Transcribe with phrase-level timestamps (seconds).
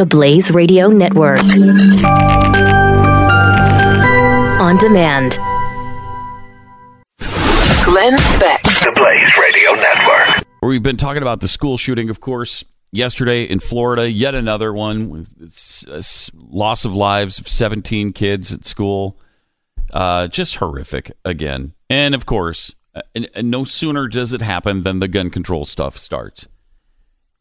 [0.00, 1.40] The Blaze Radio Network.
[4.58, 5.32] On demand.
[7.84, 8.62] Glenn Beck.
[8.62, 10.46] The Blaze Radio Network.
[10.62, 14.10] We've been talking about the school shooting, of course, yesterday in Florida.
[14.10, 19.18] Yet another one with s- s- loss of lives of 17 kids at school.
[19.92, 21.74] Uh, just horrific again.
[21.90, 25.66] And of course, uh, and, and no sooner does it happen than the gun control
[25.66, 26.48] stuff starts.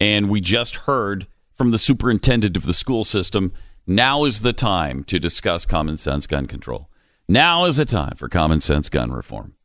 [0.02, 1.26] And we just heard
[1.60, 3.52] from the superintendent of the school system
[3.86, 6.90] now is the time to discuss common sense gun control.
[7.28, 9.56] Now is the time for common sense gun reform.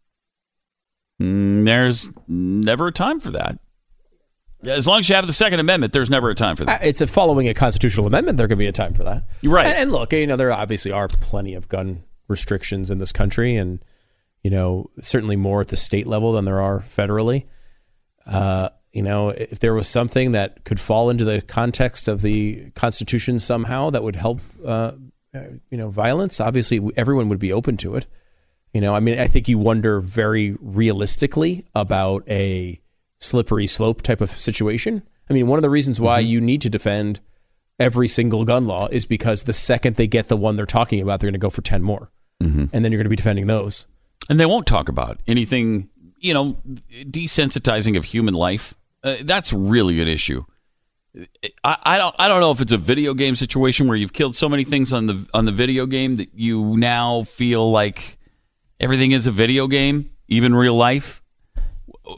[1.23, 3.61] Mm, There's never a time for that.
[4.65, 6.83] As long as you have the Second Amendment, there's never a time for that.
[6.83, 8.39] Uh, It's a following a constitutional amendment.
[8.39, 9.23] There could be a time for that.
[9.41, 9.67] You're right.
[9.67, 13.55] And, and look, you know, there obviously are plenty of gun restrictions in this country,
[13.57, 13.85] and
[14.43, 17.47] you know, certainly more at the state level than there are federally.
[18.27, 22.71] Uh, you know, if there was something that could fall into the context of the
[22.77, 24.93] Constitution somehow that would help, uh,
[25.35, 28.07] uh, you know, violence, obviously everyone would be open to it.
[28.73, 32.81] You know, I mean, I think you wonder very realistically about a
[33.19, 35.03] slippery slope type of situation.
[35.29, 37.19] I mean, one of the reasons why you need to defend
[37.81, 41.19] every single gun law is because the second they get the one they're talking about,
[41.19, 42.13] they're going to go for 10 more.
[42.73, 43.87] And then you're going to be defending those.
[44.31, 45.89] and they won't talk about anything,
[46.21, 46.59] you know,
[47.11, 48.75] desensitizing of human life.
[49.05, 50.45] Uh, that's really an issue.
[51.63, 54.35] I, I don't I don't know if it's a video game situation where you've killed
[54.35, 58.19] so many things on the on the video game that you now feel like
[58.81, 61.23] everything is a video game, even real life.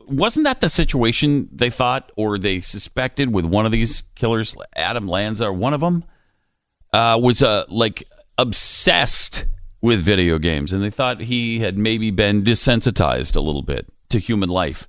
[0.08, 5.06] Wasn't that the situation they thought or they suspected with one of these killers, Adam
[5.06, 6.04] Lanza, one of them
[6.92, 8.04] uh, was uh, like
[8.38, 9.46] obsessed
[9.82, 14.18] with video games, and they thought he had maybe been desensitized a little bit to
[14.18, 14.88] human life.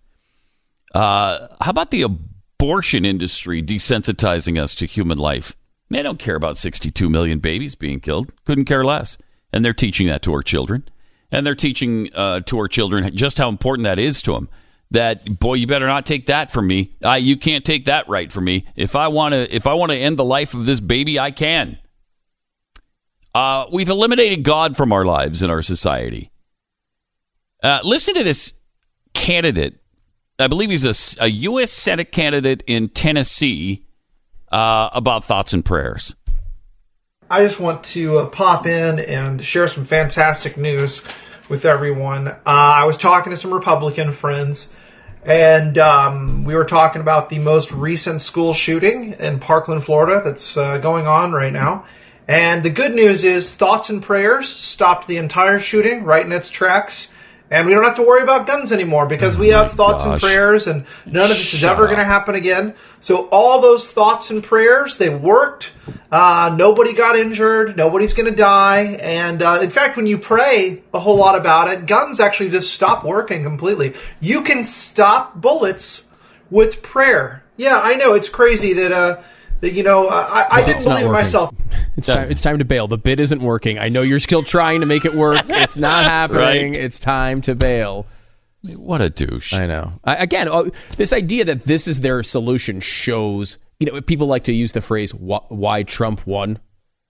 [0.98, 5.56] Uh, how about the abortion industry desensitizing us to human life?
[5.92, 8.34] They don't care about 62 million babies being killed.
[8.46, 9.20] Couldn't care less.
[9.54, 10.90] And they're teaching that to our children.
[11.32, 14.50] And they're teaching uh, to our children just how important that is to them.
[14.90, 16.96] That boy, you better not take that from me.
[17.20, 18.66] You can't take that right from me.
[18.76, 21.30] If I want to, if I want to end the life of this baby, I
[21.30, 21.78] can.
[23.36, 26.32] Uh, we've eliminated God from our lives in our society.
[27.62, 28.54] Uh, listen to this
[29.14, 29.80] candidate.
[30.40, 31.72] I believe he's a U.S.
[31.72, 33.86] Senate candidate in Tennessee
[34.52, 36.16] uh, about thoughts and prayers.
[37.28, 41.02] I just want to uh, pop in and share some fantastic news
[41.50, 42.28] with everyone.
[42.28, 44.72] Uh, I was talking to some Republican friends,
[45.26, 50.56] and um, we were talking about the most recent school shooting in Parkland, Florida, that's
[50.56, 51.86] uh, going on right now.
[52.28, 56.52] And the good news is, thoughts and prayers stopped the entire shooting right in its
[56.52, 57.10] tracks.
[57.50, 60.68] And we don't have to worry about guns anymore because we have thoughts and prayers,
[60.68, 62.74] and none of this is ever going to happen again.
[63.00, 65.72] So all those thoughts and prayers, they worked.
[66.12, 67.78] Uh, nobody got injured.
[67.78, 68.98] Nobody's going to die.
[69.00, 72.74] And uh, in fact, when you pray a whole lot about it, guns actually just
[72.74, 73.94] stop working completely.
[74.20, 76.06] You can stop bullets
[76.50, 77.44] with prayer.
[77.56, 79.22] Yeah, I know it's crazy that uh,
[79.62, 81.54] that you know I, I didn't believe it myself.
[81.98, 82.30] It's time.
[82.32, 82.88] It's time to bail.
[82.88, 83.80] The bid isn't working.
[83.80, 85.44] I know you're still trying to make it work.
[85.50, 86.72] It's not happening.
[86.74, 86.80] Right.
[86.80, 88.06] It's time to bail.
[88.76, 89.54] What a douche.
[89.54, 90.00] I know.
[90.04, 93.58] I, again, oh, this idea that this is their solution shows.
[93.80, 96.60] You know, people like to use the phrase "wh- "why Trump won."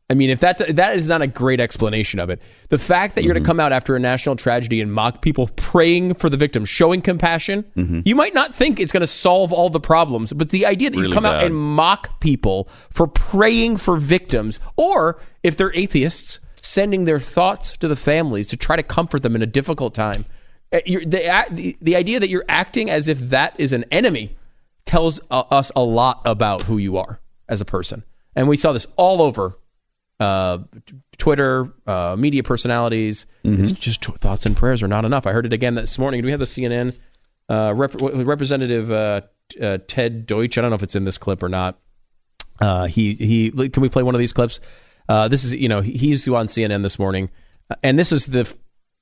[0.10, 3.24] I mean, if that that is not a great explanation of it, the fact that
[3.26, 3.40] you're Mm-hmm.
[3.40, 6.70] going to come out after a national tragedy and mock people praying for the victims,
[6.70, 8.02] showing compassion, Mm-hmm.
[8.06, 10.96] you might not think it's going to solve all the problems, but the idea that
[10.98, 16.40] you Really come out and mock people for praying for victims, or if they're atheists,
[16.62, 20.24] sending their thoughts to the families to try to comfort them in a difficult time.
[20.72, 24.38] The, the the idea that you're acting as if that is an enemy
[24.86, 27.20] tells uh, us a lot about who you are
[27.50, 28.04] as a person,
[28.38, 29.58] and we saw this all over
[30.20, 30.60] uh,
[31.18, 33.26] Twitter, uh, media personalities.
[33.44, 35.28] It's just t- thoughts and prayers are not enough.
[35.28, 36.22] I heard it again this morning.
[36.22, 36.98] Do we have the CNN
[37.50, 39.22] uh, rep- Representative uh,
[39.62, 40.58] uh, Ted Deutsch?
[40.58, 41.78] I don't know if it's in this clip or not.
[42.60, 43.70] Uh, he he.
[43.70, 44.60] Can we play one of these clips?
[45.08, 47.30] Uh, this is you know he- he's on CNN this morning,
[47.84, 48.52] and this is the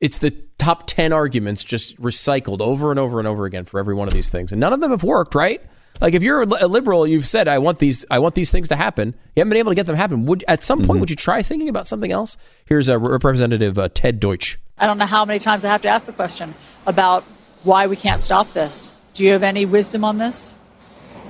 [0.01, 3.95] it's the top ten arguments just recycled over and over and over again for every
[3.95, 5.61] one of these things, and none of them have worked, right?
[6.01, 8.75] Like if you're a liberal, you've said I want these I want these things to
[8.75, 9.15] happen.
[9.35, 10.25] You haven't been able to get them to happen.
[10.25, 12.37] Would at some point would you try thinking about something else?
[12.65, 14.59] Here's a Representative uh, Ted Deutsch.
[14.77, 16.53] I don't know how many times I have to ask the question
[16.85, 17.23] about
[17.63, 18.93] why we can't stop this.
[19.13, 20.57] Do you have any wisdom on this?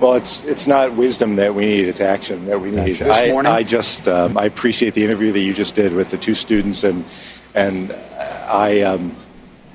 [0.00, 3.00] Well, it's it's not wisdom that we need; it's action that we need.
[3.00, 3.46] action.
[3.46, 6.34] I, I just um, I appreciate the interview that you just did with the two
[6.34, 7.04] students, and
[7.54, 7.92] and
[8.46, 9.16] I um,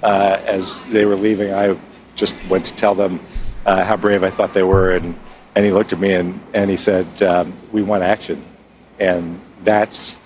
[0.03, 1.79] uh, as they were leaving, I
[2.15, 3.19] just went to tell them
[3.65, 5.17] uh, how brave I thought they were, and
[5.55, 8.45] and he looked at me and and he said, um, "We want action."
[9.01, 10.21] and that's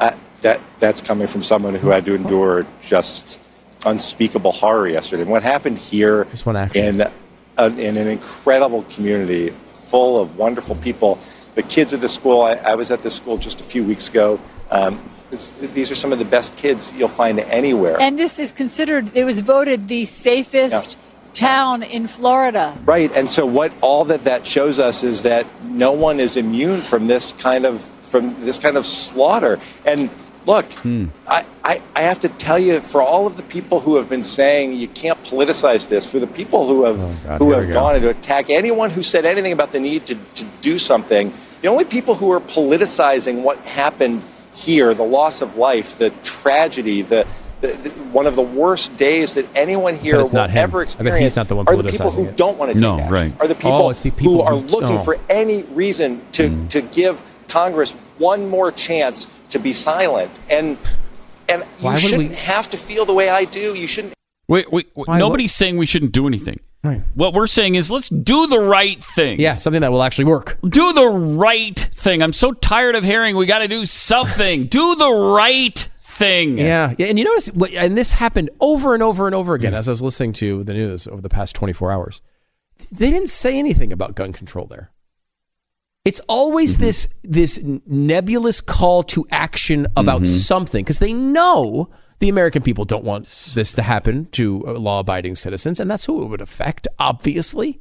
[0.00, 3.40] uh, that that's coming from someone who had to endure just
[3.86, 5.22] unspeakable horror yesterday.
[5.22, 6.84] And what happened here Just one action.
[6.84, 7.08] in
[7.56, 11.18] a, in an incredible community full of wonderful people.
[11.54, 12.42] The kids at the school.
[12.42, 14.40] I, I was at this school just a few weeks ago.
[14.70, 15.02] Um,
[15.32, 18.00] it's, these are some of the best kids you'll find anywhere.
[18.00, 20.96] And this is considered, it was voted the safest
[21.32, 22.76] town in Florida.
[22.84, 26.82] Right, and so what all that that shows us is that no one is immune
[26.82, 29.60] from this kind of from this kind of slaughter.
[29.84, 30.10] And
[30.46, 31.06] look, hmm.
[31.28, 34.24] I, I, I have to tell you, for all of the people who have been
[34.24, 37.72] saying you can't politicize this, for the people who have oh, God, who have go.
[37.72, 41.68] gone to attack anyone who said anything about the need to, to do something, the
[41.68, 44.24] only people who are politicizing what happened
[44.54, 47.26] here, the loss of life, the tragedy, the
[47.60, 50.58] the, the, one of the worst days that anyone here But it's will not him.
[50.58, 52.36] ever I mean, he's not the one are the people who it.
[52.36, 53.32] don't want to take No, action, right.
[53.40, 55.02] are the oh, people, Oh, it's the people who are looking oh.
[55.04, 56.68] for any reason to, mm.
[56.70, 60.30] to give Congress one more chance to be silent.
[60.48, 60.78] And
[61.48, 63.74] and Why you shouldn't we- have to feel the way I do.
[63.74, 64.14] You shouldn't.
[64.48, 65.08] Wait, wait, wait.
[65.08, 66.60] Nobody's saying we shouldn't do anything.
[66.82, 67.02] Right.
[67.14, 69.38] What we're saying is let's do the right thing.
[69.40, 70.58] Yeah, something that will actually work.
[70.66, 72.22] Do the right thing.
[72.22, 74.66] I'm so tired of hearing we got to do something.
[74.66, 75.88] do the right
[76.20, 76.58] thing.
[76.58, 79.74] Yeah, yeah, and you notice, what- and this happened over and over and over again
[79.74, 82.20] as I was listening to the news over the past 24 hours.
[82.92, 84.92] They didn't say anything about gun control there.
[86.04, 86.84] It's always mm-hmm.
[86.84, 90.32] this this nebulous call to action about mm-hmm.
[90.32, 91.90] something because they know
[92.20, 96.22] the American people don't want this to happen to uh, law-abiding citizens, and that's who
[96.22, 96.88] it would affect.
[96.98, 97.80] Obviously,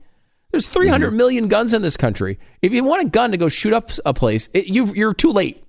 [0.52, 1.18] there's 300 mm-hmm.
[1.18, 2.40] million guns in this country.
[2.62, 5.32] If you want a gun to go shoot up a place, it, you you're too
[5.32, 5.64] late.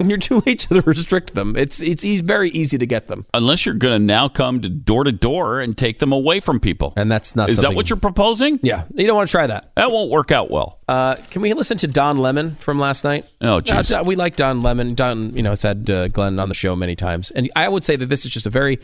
[0.00, 1.56] You're too late to restrict them.
[1.56, 4.68] It's it's eas very easy to get them, Unless you're going to now come to
[4.68, 6.92] door to door and take them away from people.
[6.96, 7.48] and that's not.
[7.48, 8.60] Is that what you're proposing?
[8.62, 9.72] Yeah, you don't want to try that.
[9.74, 10.78] That won't work out well.
[10.86, 13.28] Uh, can we listen to Don Lemon from last night?
[13.40, 13.90] Oh, jeez.
[13.90, 14.94] Uh, we like Don Lemon.
[14.94, 17.82] Don, you know, has had uh, Glenn on the show many times, and I would
[17.82, 18.76] say that this is just a very,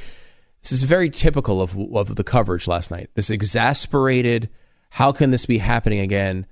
[0.63, 3.11] this is very typical of of the coverage last night.
[3.15, 4.51] This exasperated.
[4.91, 6.47] How can this be happening again?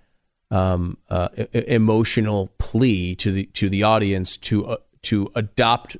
[0.52, 5.96] Um, uh, emotional plea to the to the audience to uh, to adopt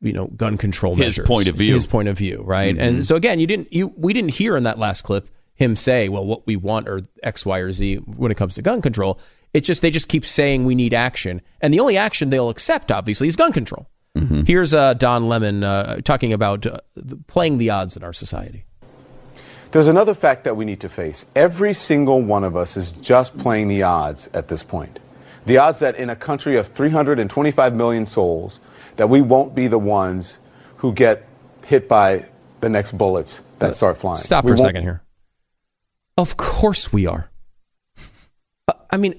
[0.00, 1.26] you know gun control His measures.
[1.28, 1.68] point of view.
[1.68, 1.74] Mm-hmm.
[1.74, 4.64] his point of view right and so again you didn't you we didn't hear in
[4.64, 8.32] that last clip him say well what we want are x y or z when
[8.32, 9.20] it comes to gun control
[9.54, 12.90] it's just they just keep saying we need action and the only action they'll accept
[12.90, 13.86] obviously is gun control
[14.16, 14.42] Mm-hmm.
[14.42, 16.78] here's uh, don lemon uh, talking about uh,
[17.28, 18.64] playing the odds in our society
[19.72, 21.24] There's another fact that we need to face.
[21.34, 24.98] Every single one of us is just playing the odds at this point.
[25.46, 28.60] The odds that in a country of 325 million souls,
[28.96, 30.38] that we won't be the ones
[30.76, 31.26] who get
[31.64, 32.26] hit by
[32.60, 34.18] the next bullets that start flying.
[34.18, 35.02] stop We for a won't- second here
[36.18, 37.30] of course we are
[38.68, 39.14] Uh, i mean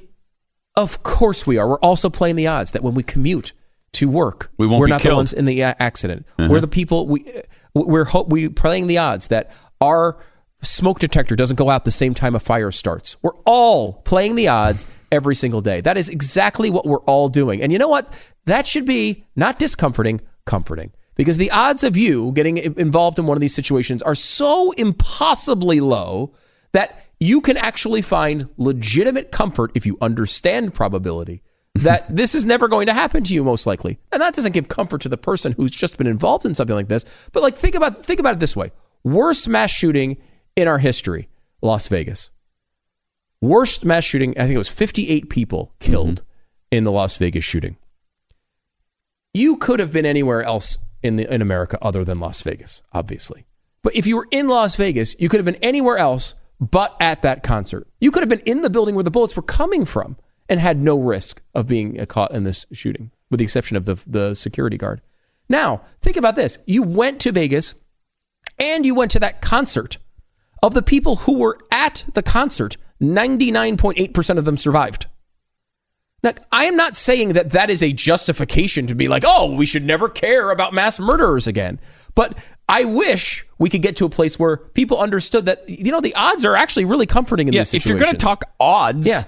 [0.76, 3.52] of course we are we're also playing the odds that when we commute
[3.94, 5.14] to work We won't we're be not killed.
[5.14, 7.26] the ones in the a- accident we're the people we
[7.74, 9.52] we're ho- we playing the odds that
[9.82, 10.18] our
[10.64, 13.18] smoke detector doesn't go out the same time a fire starts.
[13.22, 15.82] We're all playing the odds every single day.
[15.82, 17.62] That is exactly what we're all doing.
[17.62, 18.18] And you know what?
[18.46, 20.92] That should be not discomforting comforting.
[21.16, 25.80] Because the odds of you getting involved in one of these situations are so impossibly
[25.80, 26.34] low
[26.72, 31.44] that you can actually find legitimate comfort if you understand probability
[31.76, 34.00] that this is never going to happen to you most likely.
[34.12, 36.88] And that doesn't give comfort to the person who's just been involved in something like
[36.88, 37.06] this.
[37.32, 38.72] But like think about think about it this way.
[39.04, 40.18] Worst mass shooting
[40.56, 41.28] in our history
[41.62, 42.30] las vegas
[43.42, 46.78] worst mass shooting i think it was 58 people killed mm-hmm.
[46.78, 47.78] in the las vegas shooting
[49.34, 53.46] you could have been anywhere else in the in America other than Las Vegas, obviously.
[53.82, 57.24] But if you were in Las Vegas, you could have been anywhere else but at
[57.24, 57.88] that concert.
[58.00, 60.18] You could have been in the building where the bullets were coming from
[60.48, 64.02] and had no risk of being caught in this shooting, with the exception of the
[64.08, 65.02] the security guard.
[65.50, 66.60] Now, think about this.
[66.66, 67.76] You went to Vegas
[68.58, 69.98] and you went to that concert.
[70.64, 75.08] Of the people who were at the concert, 99.8% of them survived.
[76.24, 79.66] Now, I am not saying that that is a justification to be like, oh, we
[79.66, 81.82] should never care about mass murderers again.
[82.16, 82.38] But
[82.70, 86.16] I wish we could get to a place where people understood that, you know, the
[86.16, 87.90] odds are actually really comforting in Yeah, these if situations.
[87.90, 89.24] you're going to talk odds, Yeah.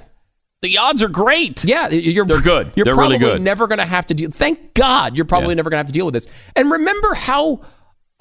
[0.62, 1.66] the odds are great.
[1.66, 2.72] Yeah, you're They're good.
[2.78, 3.42] You're They're probably really good.
[3.42, 4.32] never going to have to deal.
[4.32, 5.56] Thank God, you're probably Yeah.
[5.56, 6.28] never going to have to deal with this.
[6.56, 7.60] And remember how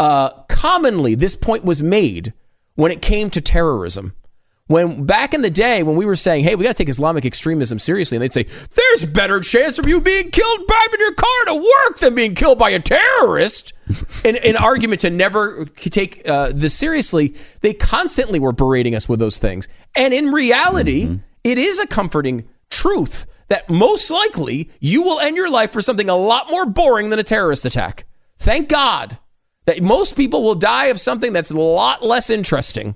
[0.01, 2.33] uh, commonly this point was made
[2.75, 4.15] when it came to terrorism.
[4.67, 7.27] When back in the day, when we were saying, "Hey, we got to take Islamic
[7.27, 11.45] extremism seriously," and they'd say, "There's better chance of you being killed driving your car
[11.47, 13.75] to work than being killed by a terrorist."
[14.25, 19.19] in an argument to never take uh, this seriously, they constantly were berating us with
[19.19, 19.69] those things.
[19.95, 25.51] And in reality, it is a comforting truth that most likely you will end your
[25.51, 28.07] life for something a lot more boring than a terrorist attack.
[28.39, 29.19] Thank God
[29.67, 32.95] that most people will die of something that's a lot less interesting.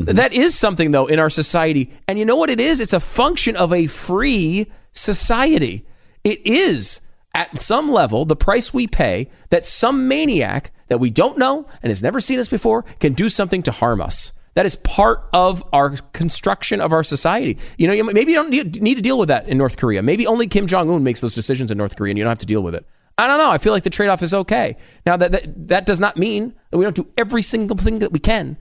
[0.00, 0.16] Mm-hmm.
[0.16, 1.92] That is something, though, in our society.
[2.08, 2.80] And you know what it is?
[2.80, 5.86] It's a function of a free society.
[6.24, 7.00] It is,
[7.34, 11.90] at some level, the price we pay that some maniac that we don't know and
[11.90, 14.32] has never seen us before can do something to harm us.
[14.54, 17.56] That is part of our construction of our society.
[17.78, 20.02] You know, maybe you don't need, need to deal with that in North Korea.
[20.02, 22.38] Maybe only Kim Jong Un makes those decisions in North Korea, and you don't have
[22.38, 22.86] to deal with it.
[23.22, 23.50] I don't know.
[23.50, 24.76] I feel like the trade off is okay.
[25.06, 28.10] Now that, that that does not mean that we don't do every single thing that
[28.10, 28.56] we can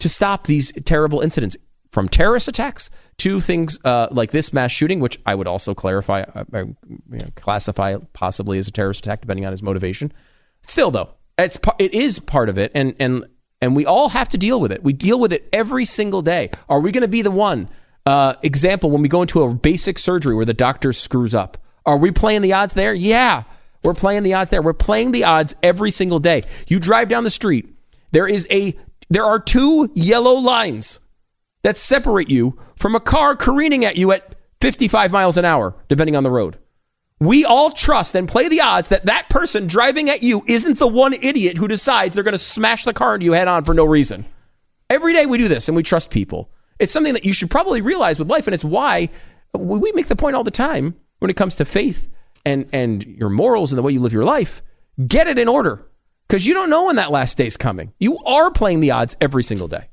[0.00, 1.56] to stop these terrible incidents,
[1.96, 6.20] from terrorist attacks to things uh, like this mass shooting, which I would also clarify,
[6.22, 6.76] uh, uh, you
[7.10, 10.12] know, classify possibly as a terrorist attack, depending on his motivation.
[10.60, 13.24] Still, though, it's it is part of it, and and
[13.62, 14.82] and we all have to deal with it.
[14.82, 16.50] We deal with it every single day.
[16.68, 17.70] Are we going to be the one?
[18.04, 21.96] Uh, example: when we go into a basic surgery where the doctor screws up, are
[21.96, 22.92] we playing the odds there?
[22.92, 23.44] Yeah,
[23.86, 24.60] we're playing the odds there.
[24.60, 26.42] We're playing the odds every single day.
[26.66, 27.72] You drive down the street,
[28.10, 28.76] there is a
[29.08, 30.98] there are two yellow lines
[31.62, 36.16] that separate you from a car careening at you at 55 miles an hour, depending
[36.16, 36.58] on the road.
[37.20, 40.88] We all trust and play the odds that that person driving at you isn't the
[40.88, 43.72] one idiot who decides they're going to smash the car into you head on for
[43.72, 44.26] no reason.
[44.90, 46.50] Every day we do this and we trust people.
[46.80, 49.10] It's something that you should probably realize with life, and it's why
[49.54, 52.08] we make the point all the time when it comes to faith
[52.46, 54.62] and, and your morals and the way you live your life.
[55.06, 55.84] Get it in order
[56.26, 57.92] because you don't know when that last day's coming.
[57.98, 59.88] You are playing the odds every single day.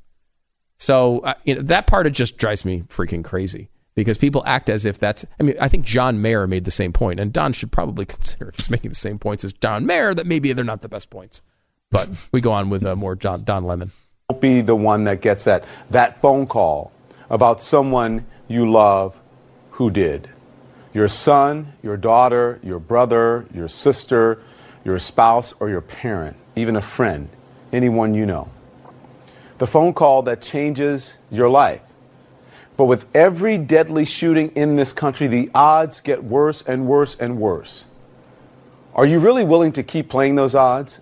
[0.78, 4.70] So uh, you know, that part of just drives me freaking crazy because people act
[4.70, 5.26] as if that's.
[5.40, 8.50] I mean, I think John Mayer made the same point, and Don should probably consider
[8.50, 11.10] if he's making the same points as Don Mayer that maybe they're not the best
[11.10, 11.42] points.
[11.92, 13.92] But we go on with uh, more John Don Lemon.
[14.30, 16.92] Don't be the one that gets that, that phone call
[17.30, 19.20] about someone you love
[19.72, 20.30] who did.
[20.94, 24.42] Your son, your daughter, your brother, your sister,
[24.86, 27.30] your spouse, or your parent, even a friend,
[27.72, 28.50] anyone you know.
[29.58, 31.82] The phone call that changes your life.
[32.76, 37.38] But with every deadly shooting in this country, the odds get worse and worse and
[37.38, 37.86] worse.
[38.96, 41.00] Are you really willing to keep playing those odds?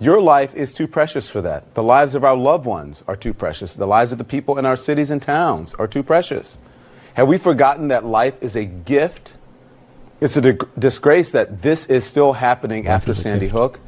[0.00, 1.74] Your life is too precious for that.
[1.74, 3.76] The lives of our loved ones are too precious.
[3.76, 6.58] The lives of the people in our cities and towns are too precious.
[7.14, 9.34] Have we forgotten that life is a gift?
[10.20, 13.54] It's a di- disgrace that this is still happening after Sandy gift.
[13.56, 13.80] Hook.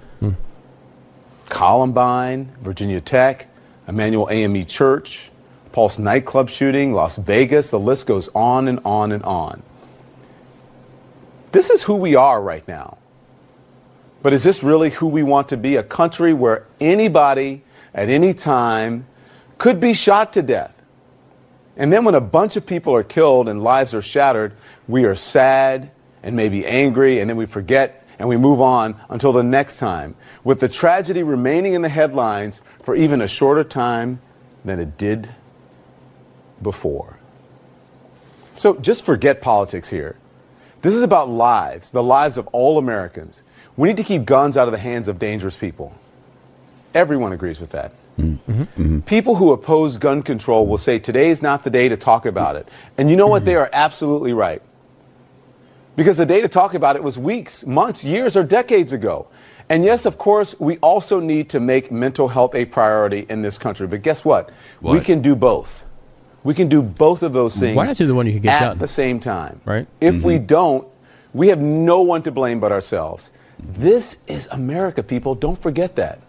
[1.49, 3.49] Columbine, Virginia Tech,
[3.87, 5.31] Emanuel AME Church,
[5.73, 9.63] Pulse nightclub shooting, Las Vegas, the list goes on and on and on.
[11.53, 12.99] This is who we are right now.
[14.23, 15.77] But is this really who we want to be?
[15.77, 17.63] A country where anybody
[17.93, 19.07] at any time
[19.59, 20.75] could be shot to death.
[21.77, 24.53] And then when a bunch of people are killed and lives are shattered,
[24.87, 25.91] we are sad
[26.23, 30.15] and maybe angry, and then we forget and we move on until the next time,
[30.45, 34.21] with the tragedy remaining in the headlines for even a shorter time
[34.65, 35.29] than it did
[36.63, 37.19] before.
[38.55, 40.17] So just forget politics here.
[40.83, 43.43] This is about lives, the lives of all Americans.
[43.77, 45.93] We need to keep guns out of the hands of dangerous people.
[46.95, 47.93] Everyone agrees with that.
[49.07, 52.57] People who oppose gun control will say today is not the day to talk about
[52.57, 52.69] it.
[52.97, 53.45] And you know what?
[53.45, 54.63] They are absolutely right.
[55.97, 59.29] Because the day to talk about it was weeks, months, years, or decades ago.
[59.69, 63.59] And yes, of course, we also need to make mental health a priority in this
[63.59, 63.87] country.
[63.87, 64.51] But guess what?
[64.81, 65.85] We can do both.
[66.43, 67.75] We can do both of those things.
[67.77, 68.79] Why not do the one you can get at done?
[68.79, 69.61] the same time?
[69.65, 69.87] Right.
[70.01, 70.47] If we mm-hmm.
[70.47, 70.89] don't,
[71.33, 73.31] we have no one to blame but ourselves.
[73.59, 75.35] This is America, people.
[75.35, 76.21] Don't forget that.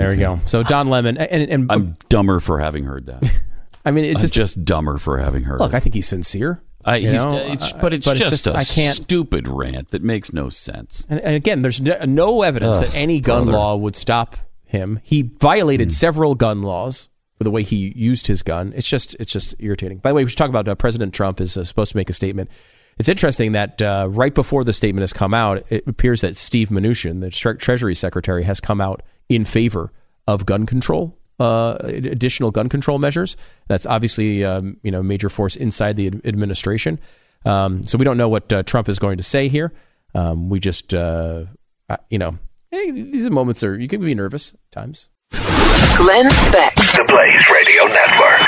[0.00, 0.40] There we go.
[0.46, 3.22] So Don Lemon, and, and I'm dumber for having heard that.
[3.84, 5.72] I mean, it's I'm just, just dumber for having heard look.
[5.72, 5.76] it.
[5.76, 6.62] I think he's sincere.
[6.84, 7.36] I, he's, know?
[7.36, 8.96] it's, Uh, but it's just, a I can't.
[8.96, 11.06] stupid rant that makes no sense.
[11.10, 13.58] And, and again, there's no, evidence Ugh, that any gun brother.
[13.58, 14.98] law would stop him.
[15.02, 15.92] He violated Hmm.
[15.92, 18.72] several gun laws for the way he used his gun.
[18.76, 19.98] It's just it's just irritating.
[19.98, 22.08] By the way, we should talk about uh, President Trump is uh, supposed to make
[22.10, 22.50] a statement.
[22.98, 26.68] It's interesting that uh, right before the statement has come out, it appears that Steve
[26.68, 29.90] Mnuchin, the tre- Treasury Secretary, has come out in favor
[30.26, 33.36] of gun control, uh, additional gun control measures.
[33.68, 37.00] That's obviously um, you know a major force inside the administration.
[37.46, 39.72] Um, so we don't know what uh, Trump is going to say here.
[40.14, 41.46] Um, we just uh,
[41.88, 42.38] uh, you know
[42.72, 45.08] eh, these are moments are you can be nervous at times.
[45.96, 46.74] Glenn Beck.
[46.74, 48.30] The Blaze Radio Network.